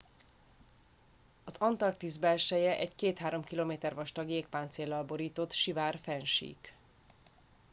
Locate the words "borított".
5.03-5.51